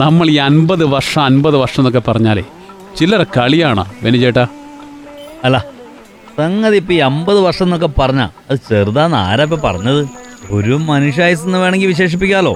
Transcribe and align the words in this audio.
നമ്മൾ 0.00 0.26
ഈ 0.30 0.36
അൻപത് 0.48 0.84
വർഷം 0.94 1.20
അൻപത് 1.22 1.56
വർഷം 1.62 1.80
എന്നൊക്കെ 1.82 2.02
പറഞ്ഞാലേ 2.08 2.44
ചില്ലറ 2.98 3.22
കളിയാണ് 3.36 3.84
വെനിചേട്ടാ 4.04 4.44
അല്ല 5.46 5.56
സംഗതി 6.38 6.76
ഇപ്പൊ 6.82 6.92
ഈ 6.92 7.00
അമ്പത് 7.08 7.40
വർഷം 7.46 7.64
എന്നൊക്കെ 7.64 7.90
പറഞ്ഞ 8.00 8.22
അത് 8.50 8.58
ചെറുതാന്ന് 8.68 9.18
ആരാ 9.26 9.44
ഇപ്പൊ 9.46 9.58
പറഞ്ഞത്? 9.66 10.02
ഒരു 10.50 10.74
മനുഷ്യായുസ് 10.90 11.44
എന്ന് 11.46 11.58
വേണമെങ്കിൽ 11.58 11.90
വിശേഷിപ്പിക്കാലോ. 11.92 12.52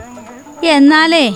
എന്നാലേ 0.76 1.26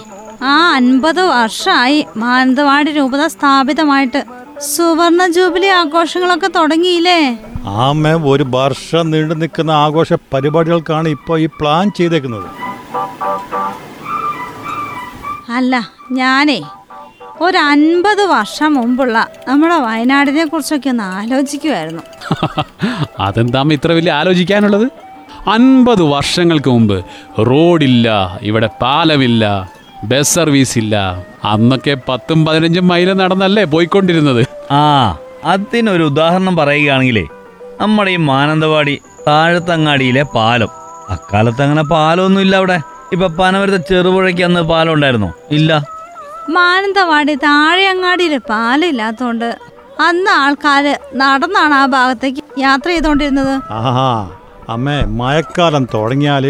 ആ 0.52 0.54
അൻപത് 0.76 1.22
വർഷമായി 1.32 1.98
മാനന്തവാടി 2.22 2.90
രൂപത 2.98 3.22
സ്ഥാപിതമായിട്ട് 3.34 4.20
സുവർണ 4.70 5.26
ജൂബിലി 5.36 5.68
ആഘോഷങ്ങളൊക്കെ 5.80 6.50
തുടങ്ങിയില്ലേ? 6.58 7.20
ആമ 7.86 8.02
ഒരു 8.32 8.44
വർഷം 8.56 9.10
നീണ്ടു 9.10 9.34
നിൽക്കുന്ന 9.42 9.72
ആഘോഷ 9.84 10.12
പരിപാടികൾക്കാണ് 10.32 11.08
ഇപ്പോൾ 11.16 11.38
ഈ 11.40 11.48
പ്ലാൻ 11.60 11.86
ചെയ്തേക്കുന്നത്. 11.98 12.48
അല്ല 15.56 15.74
ഞാനേ 16.12 16.60
ഒരു 17.40 17.58
അൻപത് 17.72 18.22
വർഷം 18.28 18.74
മുമ്പുള്ള 18.74 19.16
നമ്മുടെ 19.48 19.76
വയനാടിനെ 19.86 20.44
കുറിച്ചൊക്കെ 20.44 20.90
ഒന്ന് 20.90 21.04
ആലോചിക്കുമായിരുന്നു 21.18 22.02
അതെന്താ 23.26 23.60
ഇത്ര 23.76 23.90
വലിയ 23.92 24.12
ആലോചിക്കാനുള്ളത്? 24.12 24.86
അൻപത് 25.46 26.02
വർഷങ്ങൾക്ക് 26.14 26.70
മുമ്പ് 26.70 26.96
റോഡില്ല 27.50 28.08
ഇവിടെ 28.42 28.68
പാലമില്ല 28.82 29.44
ബസ് 30.04 30.34
സർവീസ് 30.34 30.76
ഇല്ല 30.78 30.96
അന്നൊക്കെ 31.44 31.94
പത്തും 32.08 32.38
പതിനഞ്ചും 32.46 32.88
മൈൽ 32.88 33.08
നടന്നല്ലേ 33.12 33.64
പോയിക്കൊണ്ടിരുന്നത്? 33.64 34.42
ആ 34.72 34.82
അതിനൊരു 35.44 36.04
ഉദാഹരണം 36.12 36.56
പറയുകയാണെങ്കിലേ 36.56 37.24
നമ്മുടെ 37.80 38.10
ഈ 38.10 38.20
മാനന്തവാടി 38.30 38.94
താഴത്തങ്ങാടിയിലെ 39.26 40.22
പാലം. 40.36 40.70
അക്കാലത്ത് 41.08 41.62
അങ്ങനെ 41.62 41.82
പാലമൊന്നും 41.94 42.42
ഇല്ല 42.42 42.56
അവിടെ. 42.56 42.78
ഇപ്പൊ 43.14 43.26
പനവരത്തെ 43.38 43.80
ചെറുപുഴയ്ക്ക് 43.90 44.42
അന്ന് 44.48 44.60
പാലം 44.70 44.92
ഉണ്ടായിരുന്നോ 44.96 45.30
ഇല്ല. 45.58 45.70
മാനന്തവാടി 46.56 47.34
താഴെ 47.46 47.84
അങ്ങാടിയിൽ 47.92 48.34
പാലില്ലാത്തോണ്ട് 48.50 49.48
അന്ന് 50.08 50.30
ആൾക്കാര് 50.42 50.92
നടന്നാണ് 51.22 51.74
ആ 51.80 51.86
ഭാഗത്തേക്ക് 51.94 52.42
യാത്ര 52.58 52.88
ചെയ്തോണ്ടിരുന്നത്. 52.90 53.54
ആഹാ 53.80 54.10
അമ്മേ 54.74 54.98
മഴക്കാലം 55.20 55.84
തുടങ്ങിയാൽ 55.94 56.44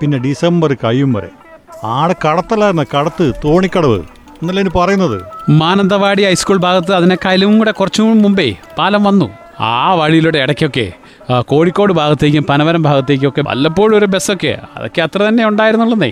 പിന്നെ 0.00 0.18
ഡിസംബർ 0.26 0.70
കഴിയും 0.84 1.12
വരെ. 1.16 1.30
ആടെ 1.96 2.14
കടത്തലായിരുന്ന 2.24 2.84
കടത്ത് 2.94 3.26
തോണിക്കടവ് 3.44 3.98
എന്നല്ലേ 4.40 4.62
ഇനി 4.64 4.72
പറയുന്നത്? 4.78 5.18
മാനന്തവാടി 5.62 6.22
ഹൈസ്കൂൾ 6.28 6.58
ഭാഗത്ത് 6.66 6.92
അതിനേക്കാളും 6.98 7.58
കൂടെ 7.58 7.72
കുറച്ചും 7.80 8.22
മുമ്പേ 8.24 8.48
പാലം 8.78 9.02
വന്നു. 9.08 9.28
ആ 9.72 9.94
വഴിയിലൂടെ 10.00 10.38
ഇടയ്ക്കൊക്കെ 10.44 10.86
കോഴിക്കോട് 11.50 11.92
ഭാഗത്തേക്കും 11.92 12.44
പനവരം 12.50 12.82
ഭാഗത്തേക്കും 12.82 13.28
ഒക്കെ 13.28 13.42
വല്ലപ്പോഴും 13.48 13.94
ഒരു 13.98 14.06
ബസ്സൊക്കെ. 14.14 14.52
അതൊക്കെ 14.76 15.00
അത്ര 15.02 15.18
തന്നെ 15.28 15.46
ഉണ്ടായിരുന്നുള്ളന്നേ. 15.46 16.10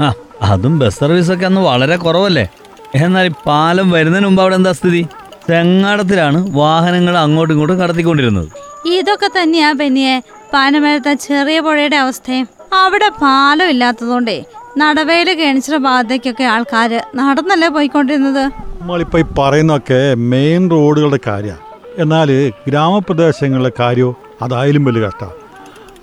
ആ 0.00 0.08
അതും 0.42 0.78
ബസ് 0.78 1.00
സർവീസൊക്കെ 1.00 1.46
അന്ന് 1.46 1.60
വളരെ 1.60 1.96
കുറവല്ലേ? 1.96 2.46
എന്നാൽ 2.94 3.26
ഈ 3.26 3.32
പാലം 3.46 3.90
വരുന്നതിന് 3.90 4.26
മുമ്പ് 4.26 4.42
അവിടെ 4.42 4.56
എന്താ 4.60 4.72
സ്ഥിതി? 4.72 5.02
ചെങ്ങാടത്തിലാണ് 5.48 6.38
വാഹനങ്ങൾ 6.60 7.18
അങ്ങോട്ടും 7.18 7.52
ഇങ്ങോട്ടും 7.54 7.78
കടത്തിക്കൊണ്ടിരുന്നത്. 7.82 8.48
ഇതൊക്കെ 8.96 9.28
തന്നെയാ 9.38 9.72
പെന്നിയെ 9.80 10.14
പാനമരത്തെ 10.54 11.14
ചെറിയ 11.26 11.60
പുഴയുടെ 11.60 11.96
അവസ്ഥയും 11.96 12.46
അവിടെ 12.82 13.08
പാലം 13.22 13.68
ഇല്ലാത്തതുകൊണ്ടേ 13.68 14.38
നടവേൽ 14.78 15.28
കേണിച്ചിട്ട് 15.40 15.78
ഭാഗത്തേക്കൊക്കെ 15.78 16.44
ആൾക്കാർ 16.44 16.90
നടന്നല്ലേ 17.14 17.68
പോയിക്കൊണ്ടിരുന്നത്? 17.68 18.44
നമ്മളിപ്പോൾ 18.80 19.20
ഈ 19.20 19.26
പറയുന്നതൊക്കെ 19.38 20.14
മെയിൻ 20.14 20.70
റോഡുകളുടെ 20.70 21.18
കാര്യമാണ് 21.26 21.60
എന്നാൽ 21.98 22.28
ഗ്രാമപ്രദേശങ്ങളിലെ 22.68 23.72
കാര്യമോ 23.80 24.12
അതായാലും 24.42 24.84
വലിയ 24.84 25.02
കഷ്ടമാണ് 25.06 25.38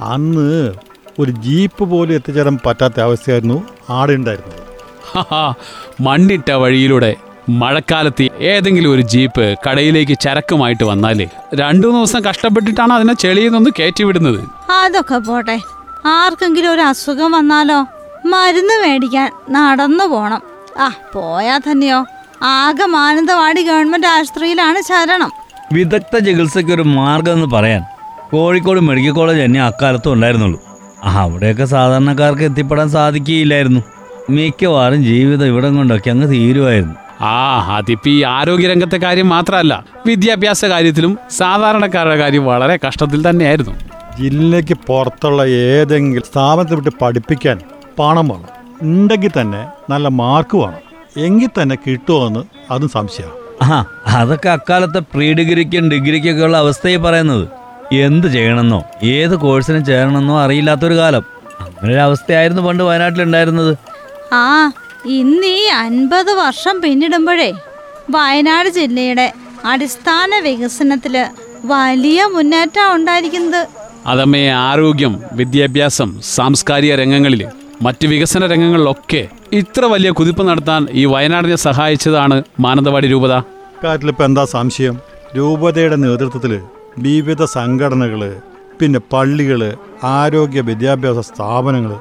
അന്ന് 0.03 0.73
ഒരു 1.19 1.31
ജീപ്പ് 1.31 1.83
പോലും 1.83 2.13
എത്തിച്ചേരാൻ 2.13 2.59
പറ്റാത്ത 2.65 2.99
അവസ്ഥയായിരുന്നു 2.99 3.57
ആടെ 3.89 4.13
ഉണ്ടായിരുന്നത്. 4.13 4.59
മണ്ണിട്ട 6.01 6.51
വഴിയിലൂടെ 6.51 7.15
മഴക്കാലത്ത് 7.49 8.25
ഏതെങ്കിലും 8.39 8.93
ഒരു 8.93 9.01
ജീപ്പ് 9.01 9.45
കടയിലേക്ക് 9.67 10.15
ചരക്കുമായിട്ട് 10.19 10.83
വന്നാൽ 10.83 11.19
രണ്ടു 11.53 11.87
ദിവസം 11.87 12.21
കഷ്ടപ്പെട്ടിട്ടാണ് 12.25 12.93
അതിനെ 12.93 13.13
ചെളിയിൽ 13.13 13.51
നിന്ന് 13.51 13.71
കയറ്റി 13.79 14.03
വിടുന്നത് 14.03 14.41
അതൊക്കെ 14.71 15.17
പോട്ടെ. 15.17 15.57
ആർക്കെങ്കിലും 16.05 16.73
ഒരു 16.73 16.81
അസുഖം 16.81 17.31
വന്നാലോ 17.31 17.79
മരുന്ന് 18.25 18.75
മേടിക്കാൻ 18.83 19.29
നടന്നു 19.51 20.05
പോണം. 20.05 20.41
ആ 20.79 20.87
പോയാ 21.13 21.57
തന്നെയോ. 21.57 22.05
ആകെ 22.41 22.85
മാനന്തവാടി 22.85 23.61
ഗവൺമെന്റ് 23.61 24.07
ആശുപത്രിയിലാണ് 24.07 24.81
ചരണം. 24.81 25.31
വിദഗ്ധ 25.73 26.17
ചികിത്സയ്ക്ക് 26.17 26.71
ഒരു 26.71 26.81
മാർഗം 26.81 27.33
എന്ന് 27.33 27.47
പറയാൻ 27.47 27.81
കോഴിക്കോട് 28.31 28.79
മെഡിക്കൽ 28.79 29.11
കോളേജ് 29.11 29.41
തന്നെ 29.41 29.61
അക്കാലത്തും 29.61 30.13
ഉണ്ടായിരുന്നുള്ളൂ. 30.13 30.61
അവിടെയൊക്കെ 31.03 31.65
സാധാരണക്കാർക്ക് 31.65 32.43
എത്തിപ്പെടാൻ 32.43 32.89
സാധിക്കുകയില്ലായിരുന്നു. 32.89 33.81
മിക്കവാറും 34.29 35.03
ജീവിതം 35.03 35.45
ഇവിടം 35.45 35.75
കൊണ്ടൊക്കെ 35.75 36.09
അങ്ങ് 36.09 36.31
തീരുമായിരുന്നു. 36.31 37.23
ആ 37.23 37.75
അതിപ്പോ 37.75 38.09
ഈ 38.09 38.23
ആരോഗ്യരംഗത്തെ 38.23 38.97
കാര്യം 38.97 39.29
മാത്രമല്ല 39.29 39.83
വിദ്യാഭ്യാസ 40.05 40.65
കാര്യത്തിലും 40.65 41.17
സാധാരണക്കാരുടെ 41.31 42.15
കാര്യം 42.15 42.45
വളരെ 42.45 42.79
കഷ്ടത്തിൽ 42.87 43.29
തന്നെയായിരുന്നു. 43.29 43.71
ജില്ലയ്ക്ക് 44.21 44.77
പുറത്തുള്ള 44.87 45.45
ഏതെങ്കിലും 45.45 46.23
സ്ഥാപനത്തിൽ 46.31 46.75
വിട്ട് 46.75 46.89
പഠിപ്പിക്കാൻ 47.01 47.59
പണം 47.99 48.27
വേണം. 48.27 48.79
ഉണ്ടെങ്കിൽ 48.81 49.31
തന്നെ 49.41 49.67
നല്ല 49.89 50.07
മാർക്ക് 50.07 50.57
വേണം. 50.57 50.89
എങ്കിൽ 51.17 51.49
തന്നെ 51.61 51.77
കിട്ടുമോയെന്ന് 51.87 52.43
അതും 52.71 52.89
സംശയമാണ്. 52.89 53.71
ആ 53.73 53.85
അതൊക്കെ 54.07 54.49
അക്കാലത്തെ 54.49 54.99
പ്രീ 54.99 55.33
ഡിഗ്രിക്കും 55.33 55.91
ഡിഗ്രിക്കൊക്കെയുള്ള 55.91 56.57
അവസ്ഥയെ 56.57 56.97
പറയുന്നത്. 56.97 57.58
എന്ത് 57.91 58.27
ചെയ്യണമെന്നോ? 58.27 58.83
ഏത് 59.03 59.35
കോഴ്സിന് 59.35 59.85
ചേരണമെന്നോ 59.85 60.41
അറിയില്ലാത്തൊരു 60.41 60.95
കാലം. 60.95 61.23
അങ്ങനെ 61.59 61.93
ഒരു 61.93 61.99
അവസ്ഥയായിരുന്നു 61.99 62.61
പണ്ട് 62.61 62.83
വയനാട്ടിലുണ്ടായിരുന്നത്. 62.83 63.77
ആ 64.33 64.71
ഇന്ന് 65.05 65.47
ഈ 65.47 65.65
അൻപത് 65.65 66.31
വർഷം 66.31 66.81
പിന്നിടുമ്പോഴേ 66.81 67.53
വയനാട് 68.09 68.69
ജില്ലയുടെ 68.69 69.33
അടിസ്ഥാന 69.65 70.29
വികസനത്തിൽ 70.43 71.25
വലിയ 71.65 72.25
മുന്നേറ്റം 72.25 72.95
ഉണ്ടായിരിക്കുന്നത്. 72.95 73.67
അതമ്മേ 74.05 74.49
ആരോഗ്യം 74.49 75.21
വിദ്യാഭ്യാസം 75.31 76.21
സാംസ്കാരിക 76.23 76.95
രംഗങ്ങളിൽ 76.95 77.47
മറ്റ് 77.81 78.07
വികസന 78.07 78.45
രംഗങ്ങളിലൊക്കെ 78.45 79.27
ഇത്ര 79.53 79.85
വലിയ 79.85 80.11
കുതിപ്പ് 80.11 80.47
നടത്താൻ 80.47 80.87
ഈ 80.91 81.05
വയനാടിനെ 81.05 81.55
സഹായിച്ചതാണ് 81.55 82.43
മാനന്തവാടി 82.59 83.07
രൂപത. 83.07 83.39
കാര്യത്തിൽ 83.83 84.09
ഇപ്പൊ 84.09 84.25
എന്താ 84.25 84.45
സംശയം? 84.45 84.99
രൂപതയുടെ 85.37 85.95
നേതൃത്വത്തിൽ 85.95 86.61
വിവിധ 87.03 87.43
സംഘടനകൾ 87.57 88.21
പിന്നെ 88.79 88.99
പള്ളികൾ 89.13 89.61
ആരോഗ്യ 90.17 90.59
വിദ്യാഭ്യാസ 90.69 91.19
സ്ഥാപനങ്ങൾ 91.29 91.93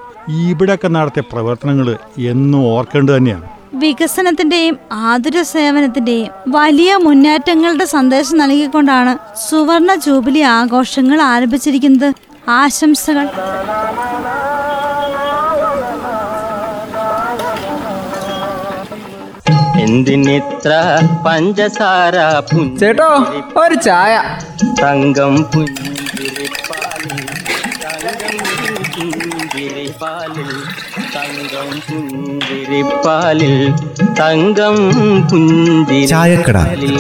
ഇവിടെയൊക്കെ 0.47 0.89
നടത്തിയ 0.89 1.23
പ്രവർത്തനങ്ങൾ 1.33 1.89
എന്നും 2.33 2.61
ഓർക്കേണ്ടത് 2.75 3.17
തന്നെയാണ്. 3.17 3.47
വികസനത്തിന്റെയും 3.75 4.77
ആതുര 5.09 5.39
സേവനത്തിന്റെയും 5.55 6.31
വലിയ 6.57 6.91
മുന്നേറ്റങ്ങളുടെ 7.07 7.87
സന്ദേശം 7.97 8.39
നൽകിക്കൊണ്ടാണ് 8.39 9.13
സുവർണ 9.49 9.95
ജൂബിലി 10.07 10.43
ആഘോഷങ്ങൾ 10.59 11.19
ആരംഭിച്ചിരിക്കുന്നത്. 11.33 12.09
ആശംസകൾ. 12.61 13.27
എന്തിനിത്ര 19.99 20.73
പഞ്ചസാര 21.25 22.17
ചേട്ടോ 22.81 23.09
ഒരു 23.61 23.77
ചായ 23.87 24.12
തങ്കം 24.81 25.35
പുഞ്ചിരിപ്പാലിൽ 25.53 27.19
തങ്കം 31.15 31.71
പുഞ്ചിരിപ്പാലിൽ 31.89 33.55
തങ്കം 34.19 34.77
പുഞ്ചിരിപ്പാലിൽ 35.31 36.06
തങ്കം. 36.61 36.65
പുഞ്ചിരിപ്പാലിൽ 36.71 36.94